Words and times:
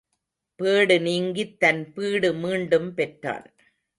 Pad 0.59 1.01
நீங்கித் 1.01 1.59
தன் 1.59 1.93
பீடு 1.93 2.33
மீண்டும் 2.33 2.93
பெற்றான். 2.93 3.47